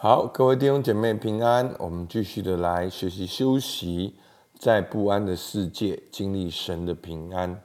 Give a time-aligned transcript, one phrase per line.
[0.00, 1.74] 好，各位弟兄姐妹平安。
[1.76, 4.14] 我们继续的来学习休息，
[4.56, 7.60] 在不安的世界经历神的平安。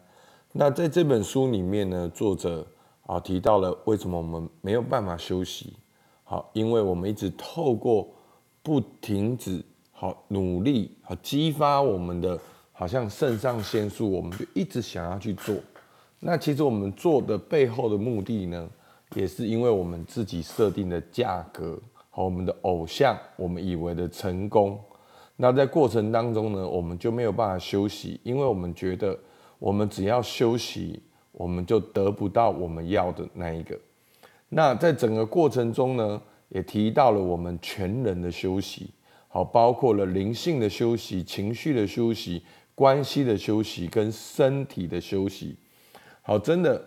[0.52, 2.66] 那在这本书里面呢，作者
[3.06, 5.74] 啊提到了为什么我们没有办法休息。
[6.24, 8.10] 好，因为我们一直透过
[8.64, 12.40] 不停止好努力，好激发我们的
[12.72, 15.56] 好像肾上腺素，我们就一直想要去做。
[16.20, 18.68] 那其实我们做的背后的目的呢，
[19.14, 21.80] 也是因为我们自己设定的价格。
[22.16, 24.80] 和我们的偶像，我们以为的成功，
[25.36, 29.18] 那在过程当中呢，我们就没有办法休息，因为我们觉得
[29.58, 31.02] 我们只要休息，
[31.32, 33.76] 我们就得不到我们要的那一个。
[34.50, 38.92] 那在整个过程中呢，也提到了我们全人的休息，
[39.28, 42.44] 好，包括了灵性的休息、情绪的休息、
[42.76, 45.58] 关系的休息跟身体的休息。
[46.22, 46.80] 好，真的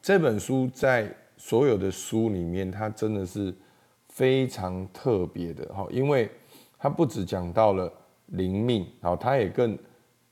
[0.00, 3.54] 这本书在所有的书里面，它真的是。
[4.12, 6.30] 非常特别的哈，因为
[6.78, 7.90] 它不只讲到了
[8.26, 9.76] 灵命，好，它也更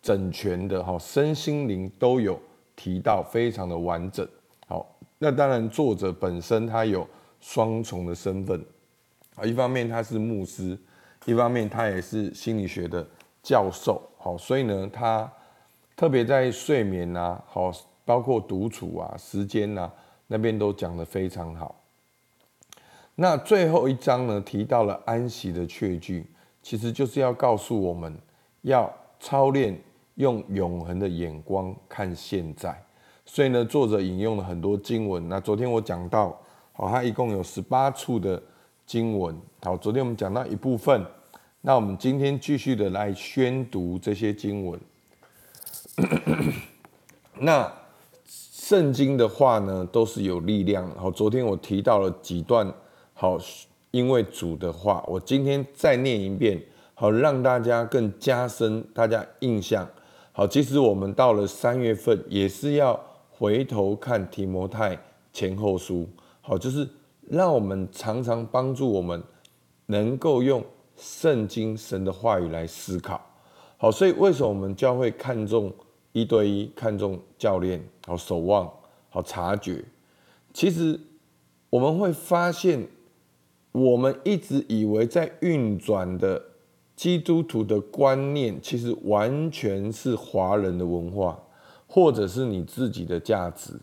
[0.03, 2.39] 整全的哈，身心灵都有
[2.77, 4.29] 提到，非常的完整。
[4.69, 4.87] 好，
[5.19, 7.09] 那当然作者本身他有
[7.41, 8.63] 双重的身份
[9.35, 10.79] 啊，一方面他是牧师，
[11.25, 13.07] 一方面他也是心理学的
[13.43, 14.03] 教授。
[14.19, 15.33] 好，所以呢，他
[15.97, 17.73] 特别在睡眠啊，好，
[18.05, 19.91] 包括独处啊、时间啊
[20.27, 21.80] 那边都讲得非常好。
[23.23, 26.25] 那最后一章呢，提到了安息的确据，
[26.63, 28.19] 其实就是要告诉我们
[28.63, 28.91] 要
[29.21, 29.79] 操练
[30.15, 32.83] 用永恒的眼光看现在。
[33.27, 35.29] 所以呢，作者引用了很多经文。
[35.29, 36.35] 那昨天我讲到，
[36.73, 38.43] 好，它一共有十八处的
[38.87, 39.39] 经文。
[39.61, 41.05] 好，昨天我们讲到一部分，
[41.61, 44.81] 那我们今天继续的来宣读这些经文。
[47.37, 47.71] 那
[48.25, 50.91] 圣经的话呢，都是有力量。
[50.97, 52.73] 好，昨天我提到了几段。
[53.21, 53.39] 好，
[53.91, 56.59] 因为主的话，我今天再念一遍，
[56.95, 59.87] 好让大家更加深大家印象。
[60.33, 62.99] 好，其实我们到了三月份，也是要
[63.29, 64.99] 回头看提摩太
[65.35, 66.09] 前后书。
[66.41, 66.89] 好，就是
[67.29, 69.23] 让我们常常帮助我们
[69.85, 70.65] 能够用
[70.97, 73.21] 圣经神的话语来思考。
[73.77, 75.71] 好，所以为什么我们教会看重
[76.13, 78.73] 一对一，看重教练，好守望，
[79.11, 79.85] 好察觉？
[80.55, 80.99] 其实
[81.69, 82.89] 我们会发现。
[83.73, 86.43] 我们一直以为在运转的
[86.97, 91.41] 基督徒的观念，其实完全是华人的文化，
[91.87, 93.75] 或者是你自己的价值。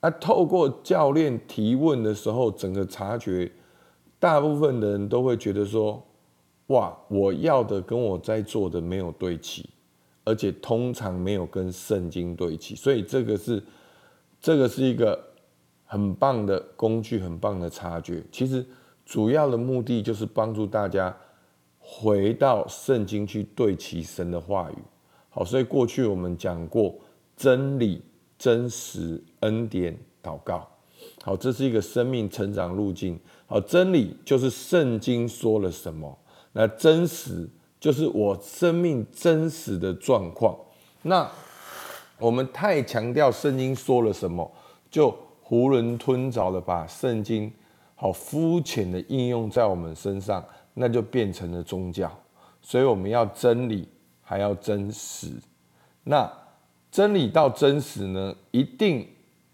[0.00, 3.50] 那透过教练提问的时候，整个察觉，
[4.20, 6.00] 大部分的人都会觉得说：
[6.68, 9.68] 哇，我要的跟我在做的没有对齐，
[10.22, 12.76] 而且通常没有跟圣经对齐。
[12.76, 13.60] 所以这个是，
[14.40, 15.18] 这个是一个
[15.84, 18.22] 很棒的工具，很棒的察觉。
[18.30, 18.64] 其实。
[19.04, 21.14] 主要的目的就是帮助大家
[21.78, 24.74] 回到圣经去对齐神的话语。
[25.28, 26.94] 好，所以过去我们讲过
[27.36, 28.02] 真理、
[28.38, 30.66] 真实、恩典、祷告。
[31.22, 33.18] 好，这是一个生命成长路径。
[33.46, 36.18] 好，真理就是圣经说了什么，
[36.52, 37.48] 那真实
[37.78, 40.56] 就是我生命真实的状况。
[41.02, 41.30] 那
[42.18, 44.50] 我们太强调圣经说了什么，
[44.90, 45.10] 就
[45.46, 47.52] 囫囵吞枣的把圣经。
[47.94, 50.44] 好肤浅的应用在我们身上，
[50.74, 52.10] 那就变成了宗教。
[52.60, 53.88] 所以我们要真理，
[54.22, 55.28] 还要真实。
[56.02, 56.30] 那
[56.90, 59.06] 真理到真实呢，一定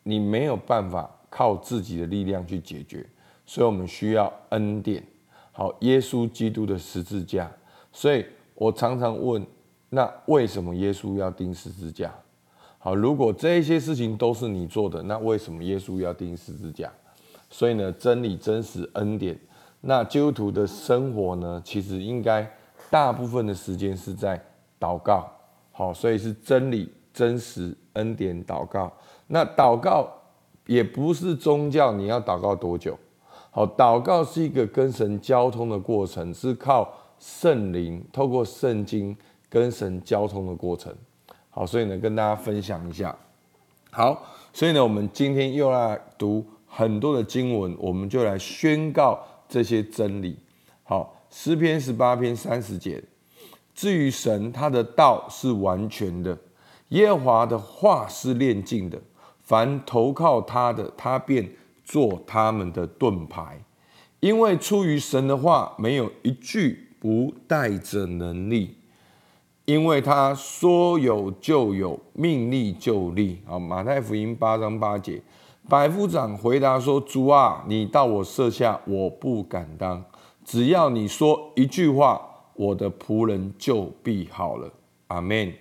[0.02, 3.06] 你没有办法靠自己的力量去解决。
[3.44, 5.02] 所以我们需要恩典。
[5.52, 7.50] 好，耶稣基督的十字架。
[7.92, 8.24] 所以
[8.54, 9.44] 我常常问：
[9.88, 12.14] 那为什么耶稣要钉十字架？
[12.78, 16.90] 好，如果这些事情都是你做的，那为什么耶稣要钉十字架？
[17.50, 19.38] 所以呢，真理、真实、恩典。
[19.80, 22.48] 那基督徒的生活呢，其实应该
[22.90, 24.40] 大部分的时间是在
[24.78, 25.28] 祷告。
[25.72, 28.92] 好，所以是真理、真实、恩典、祷告。
[29.26, 30.08] 那祷告
[30.66, 32.96] 也不是宗教，你要祷告多久？
[33.50, 39.16] 好，祷告是一个跟神交通的过程，是靠圣灵透过圣经
[39.48, 40.94] 跟神交通的过程。
[41.48, 43.16] 好，所以呢，跟大家分享一下。
[43.90, 44.22] 好，
[44.52, 46.46] 所以呢，我们今天又要读。
[46.72, 49.18] 很多的经文，我们就来宣告
[49.48, 50.38] 这些真理。
[50.84, 53.02] 好，诗篇十八篇三十节，
[53.74, 56.38] 至于神，他的道是完全的，
[56.90, 59.00] 耶和华的话是炼净的，
[59.42, 61.50] 凡投靠他的，他便
[61.84, 63.60] 做他们的盾牌。
[64.20, 68.76] 因为出于神的话，没有一句不带着能力，
[69.64, 73.40] 因为他说有就有，命立就立。
[73.44, 75.20] 好，马太福音八章八节。
[75.68, 80.04] 百夫长回答说：“主啊，你到我舍下，我不敢当。
[80.44, 82.20] 只要你说一句话，
[82.54, 84.72] 我的仆人就必好了。”
[85.08, 85.52] 阿门。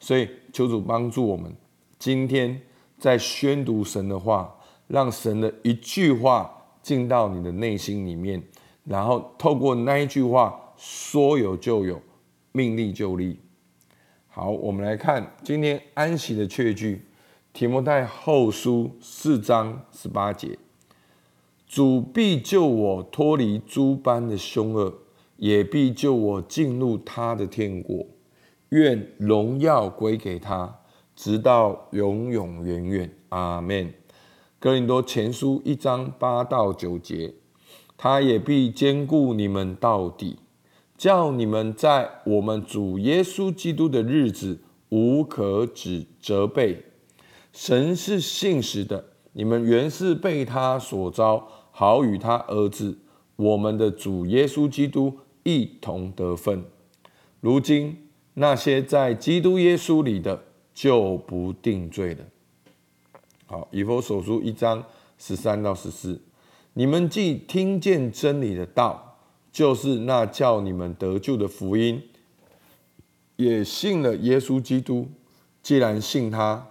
[0.00, 1.52] 所以求主帮助我们，
[1.98, 2.58] 今天
[2.98, 4.54] 在宣读神的话，
[4.86, 6.50] 让神的一句话
[6.82, 8.42] 进到你的内心里面，
[8.84, 12.00] 然后透过那一句话说有就有，
[12.52, 13.38] 命立就立。
[14.28, 17.04] 好，我们来看今天安息的确句。
[17.52, 20.58] 提摩太后书四章十八节：
[21.66, 24.98] 主必救我脱离诸般的凶恶，
[25.36, 28.06] 也必救我进入他的天国。
[28.68, 30.80] 愿荣耀归给他，
[31.16, 33.10] 直到永永远远。
[33.30, 33.92] 阿门。
[34.60, 37.34] 哥林多前书一章八到九节：
[37.96, 40.38] 他也必兼顾你们到底，
[40.96, 44.60] 叫你们在我们主耶稣基督的日子
[44.90, 46.84] 无可指责备。
[47.58, 52.96] 神是信实的，你们原是被他所招，好与他儿子
[53.34, 56.62] 我们的主耶稣基督一同得分。
[57.40, 60.40] 如今那些在基督耶稣里的，
[60.72, 62.24] 就不定罪了。
[63.46, 64.84] 好，以弗所书一章
[65.18, 66.22] 十三到十四，
[66.74, 69.18] 你们既听见真理的道，
[69.50, 72.00] 就是那叫你们得救的福音，
[73.34, 75.08] 也信了耶稣基督。
[75.60, 76.64] 既然信他。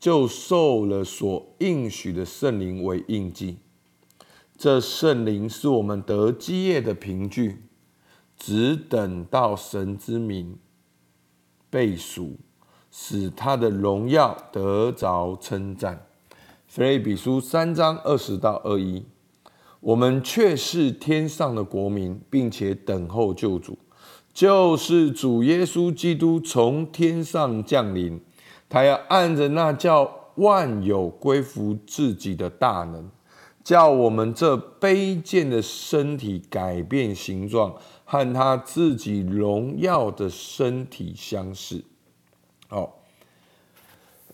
[0.00, 3.58] 就受了所应许的圣灵为印记，
[4.56, 7.64] 这圣灵是我们得基业的凭据，
[8.34, 10.56] 只等到神之名
[11.68, 12.38] 被赎，
[12.90, 16.06] 使他的荣耀得着称赞。
[16.66, 19.04] 腓立比书三章二十到二一，
[19.80, 23.76] 我们却是天上的国民，并且等候救主，
[24.32, 28.18] 就是主耶稣基督从天上降临。
[28.70, 33.10] 他要按着那叫万有归服自己的大能，
[33.64, 37.74] 叫我们这卑贱的身体改变形状，
[38.04, 41.84] 和他自己荣耀的身体相似。
[42.68, 43.00] 好，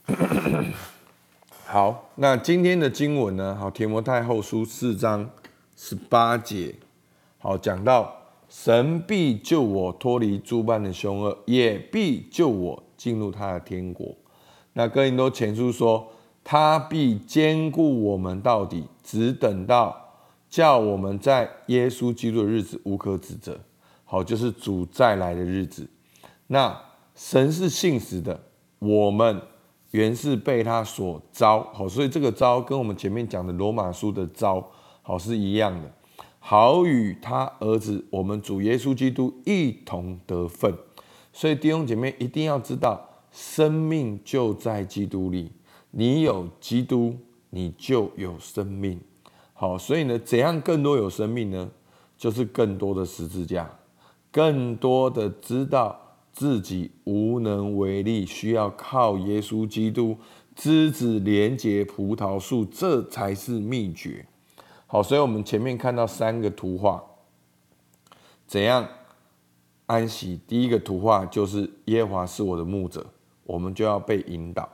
[1.64, 3.56] 好，那今天的经文呢？
[3.58, 5.30] 好，天摩太后书四章
[5.74, 6.74] 十八节，
[7.38, 8.14] 好，讲到
[8.48, 14.14] 神必救我脱离诸般的凶恶，也必救我进入他的天国。
[14.78, 16.06] 那哥林多前书说，
[16.44, 19.96] 他必兼顾我们到底，只等到
[20.50, 23.58] 叫我们在耶稣基督的日子无可指责。
[24.04, 25.88] 好，就是主再来的日子。
[26.48, 26.78] 那
[27.14, 28.38] 神是信实的，
[28.78, 29.40] 我们
[29.92, 31.62] 原是被他所招。
[31.72, 34.62] 好，所以这个招跟我们前面讲的罗马书的招
[35.00, 35.90] 好是一样的。
[36.38, 40.74] 好与他儿子我们主耶稣基督一同得份。
[41.32, 43.05] 所以弟兄姐妹一定要知道。
[43.36, 45.52] 生命就在基督里，
[45.90, 47.14] 你有基督，
[47.50, 48.98] 你就有生命。
[49.52, 51.70] 好，所以呢，怎样更多有生命呢？
[52.16, 53.70] 就是更多的十字架，
[54.32, 60.16] 更多的知道自己无能为力，需要靠耶稣基督
[60.54, 64.26] 枝子连接葡萄树，这才是秘诀。
[64.86, 67.04] 好，所以我们前面看到三个图画，
[68.46, 68.88] 怎样
[69.84, 70.40] 安息？
[70.46, 73.04] 第一个图画就是耶华是我的牧者。
[73.46, 74.68] 我们就要被引导。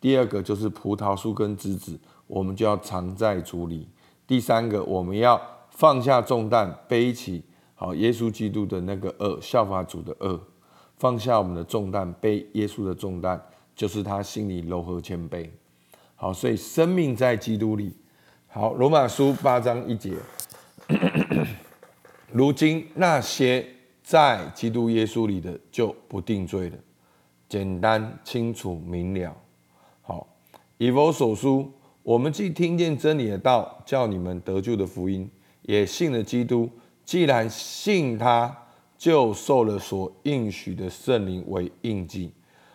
[0.00, 3.88] 第二个就是葡萄树跟枝子，我们就要藏在主里。
[4.26, 5.40] 第三个，我们要
[5.70, 10.40] 放下重担，背起好耶稣基督的那个恶，效法主的恶，
[10.96, 13.40] 放下我们的重担，背耶稣的重担，
[13.74, 15.48] 就是他心里柔和谦卑。
[16.14, 17.94] 好，所以生命在基督里。
[18.48, 20.14] 好，罗马书八章一节，
[22.32, 23.66] 如今那些
[24.02, 26.76] 在基督耶稣里的，就不定罪了。
[27.48, 29.36] 简单、清楚、明了。
[30.02, 30.26] 好，
[30.78, 31.70] 以佛所书，
[32.02, 35.30] 我们既听见真理的道，叫你们得救的福音，
[35.62, 36.68] 也信了基督。
[37.04, 38.56] 既然信他，
[38.98, 42.32] 就受了所应许的圣灵为印记。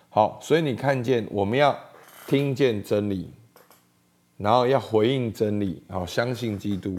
[0.09, 1.77] 好，所以你看见，我们要
[2.27, 3.29] 听见真理，
[4.37, 6.97] 然后要回应真理，好，相信基督，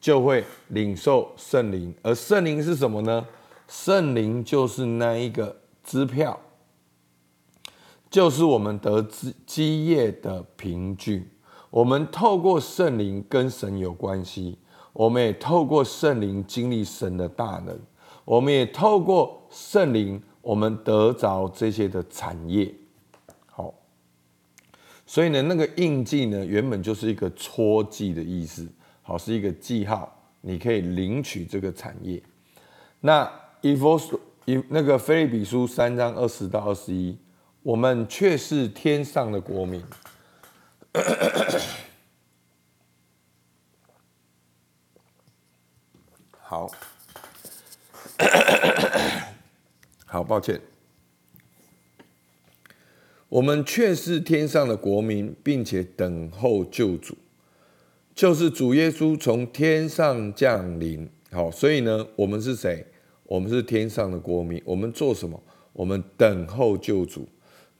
[0.00, 1.94] 就会领受圣灵。
[2.02, 3.24] 而圣灵是什么呢？
[3.68, 6.38] 圣灵就是那一个支票。
[8.14, 11.28] 就是我们得知基业的凭据，
[11.68, 14.56] 我们透过圣灵跟神有关系，
[14.92, 17.76] 我们也透过圣灵经历神的大能，
[18.24, 22.72] 我们也透过圣灵，我们得着这些的产业。
[23.46, 23.74] 好，
[25.04, 28.64] 所以呢，那个印记呢，原本就是一个戳记的意思，
[29.02, 32.22] 好，是一个记号，你可以领取这个产业。
[33.00, 33.28] 那
[33.60, 37.18] 以佛所以那个菲利比书三章二十到二十一。
[37.64, 39.82] 我们却是天上的国民。
[46.38, 46.70] 好。
[50.04, 50.60] 好抱歉。
[53.30, 57.16] 我们却是天上的国民并且等候救主
[58.14, 61.10] 就是主耶稣从天上降临。
[61.32, 62.86] 好所以呢我们是谁？
[63.24, 64.62] 我们是天上的国民。
[64.66, 65.42] 我们做什么？
[65.72, 67.26] 我们等候救主。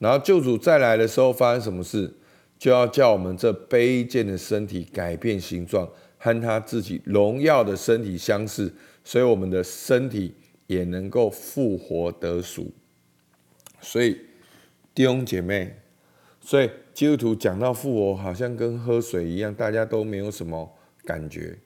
[0.05, 2.13] 然后救主再来的时候，发生什么事？
[2.59, 8.71] 就要叫我们这卑贱的身体改变形状，和他自己荣耀的身体相似，
[9.03, 10.35] 所以我们的身体
[10.67, 12.71] 也能够复活得赎。
[13.81, 14.19] 所以。
[14.95, 15.75] 弟兄姐妹，
[16.41, 20.73] 所以基督徒讲到复活，好像跟喝水一样，大家都没有什么
[21.05, 21.59] 感觉。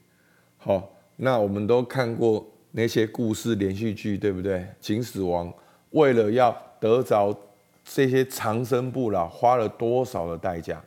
[0.56, 4.66] 好，那我们都看过那些故事连续剧，对不对？
[4.80, 5.52] 秦始皇
[5.90, 7.38] 为了要得着
[7.90, 10.82] 这些长生不老，花了多少的代价？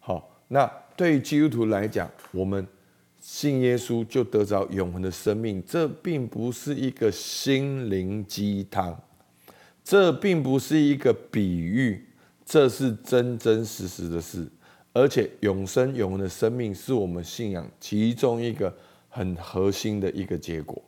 [0.00, 2.66] 好，那对于基督徒来讲，我们
[3.20, 9.00] 信耶稣就得着永恒的生命，这并不是一个心灵鸡汤。
[9.84, 12.06] 这并不是一个比喻，
[12.44, 14.46] 这是真真实实的事，
[14.92, 18.72] 而且永生永恒的生命是我们信仰其中一个
[19.08, 20.80] 很核心的一个结果。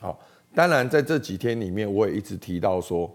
[0.00, 0.18] 好，
[0.54, 3.14] 当然在这几天里面，我也一直提到说，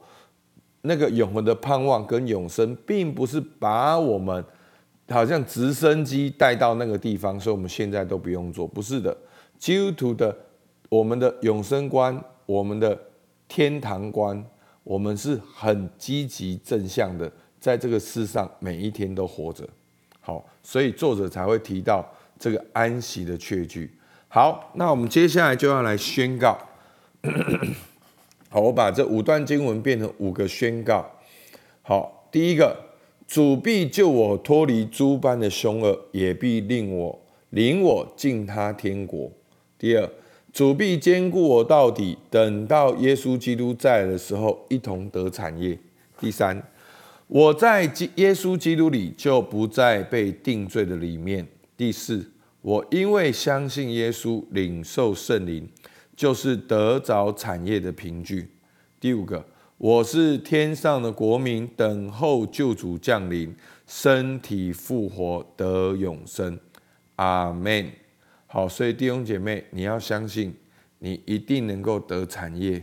[0.84, 4.46] 那个永恒的盼望跟永生，并不是把我们
[5.10, 9.18] 好像直升机带到那个地方，所以我们现在都不用做，不是的。
[9.58, 10.38] 基督徒的
[10.88, 12.98] 我们的永生观，我们的
[13.48, 14.46] 天堂观。
[14.86, 19.66] 我们是很积极正向的，在这个世上每一天都活着，
[20.20, 22.06] 好，所以作者才会提到
[22.38, 23.90] 这个安息的确据。
[24.28, 26.58] 好，那我们接下来就要来宣告。
[28.54, 31.04] 好，我把这五段经文变成五个宣告。
[31.82, 32.78] 好，第一个，
[33.28, 37.20] 主必救我脱离诸般的凶恶，也必令我
[37.50, 39.32] 领我进他天国。
[39.80, 40.08] 第二。
[40.52, 45.76] 主必兼顾我到底，等到耶稣基督在的时候，一同得产业。
[46.20, 46.62] 第三，
[47.26, 47.86] 我在
[48.18, 51.48] 耶稣基督里就不再被定罪的里面。
[51.76, 52.32] 第四，
[52.62, 55.68] 我因为相信耶稣，领受圣灵，
[56.15, 58.50] 就是得着产业的凭据。
[59.00, 59.46] 第五个，
[59.77, 63.53] 我是天上的国民，等候救主降临，
[63.86, 66.60] 身体复活得永生。
[67.17, 67.91] 阿门。
[68.48, 70.53] 好，所以弟兄姐妹，你要相信，
[71.00, 72.79] 你一定能够得产业；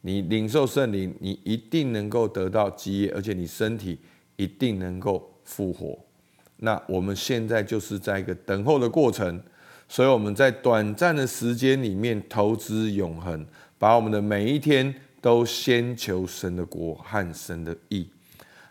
[0.00, 3.98] 你领受圣灵，你一定能够得到基业，而且你身体
[4.36, 5.98] 一定能够复活。
[6.56, 9.40] 那我们现在就是在一个等候的过程，
[9.90, 13.44] 所以我们在短暂的时间里面投资永恒，
[13.76, 18.08] 把我们的每一天都先求神的国和神的义。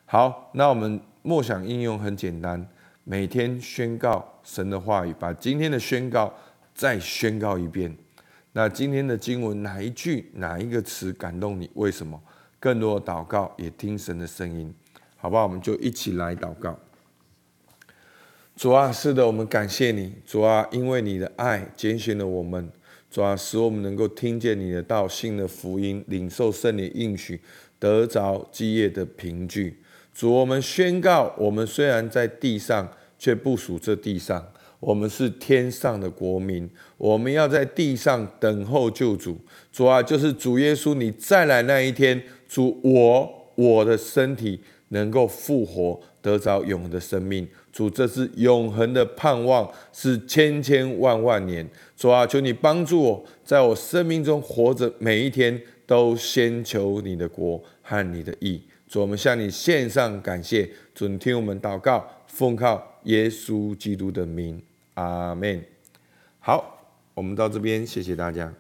[0.06, 2.66] 好，那我们默想应用很简单。
[3.04, 6.34] 每天宣告神的话语，把今天的宣告
[6.74, 7.94] 再宣告一遍。
[8.54, 11.70] 那今天的经文哪一句、哪一个词感动你？
[11.74, 12.18] 为什么？
[12.62, 14.74] 更多的祷告也听神的声音，
[15.18, 15.44] 好不好？
[15.44, 16.80] 我们就一起来祷告。
[18.60, 22.70] 主啊，是的，我们感谢你，主啊，因为你的爱拣选了我们，
[23.10, 27.40] 主啊，使我们能够听见你的道，信的福音，领受圣灵应许，
[27.80, 29.78] 得着基业的凭据。
[30.14, 32.92] 主，我们宣告，我们虽然在地上。
[33.22, 34.50] 却不属这地上，
[34.80, 39.38] 我们是天上的国民，我们要在地上等候救主。
[39.74, 47.46] 主啊，就是主耶稣，你再来那一天，主我我的身体能够复活，得着永恒的生命。
[47.72, 51.68] 主，这是永恒的盼望，是千千万万年。
[51.96, 58.62] 主啊，求你帮助我，在我生命中活着每一天，都先求你的国和你的意。
[58.88, 62.86] 主，我们向你献上感谢，准听我们祷告，奉靠。
[63.04, 64.62] 耶稣基督的名，
[64.96, 65.64] 阿门。
[66.40, 68.54] 好，我们到这边，谢谢大家。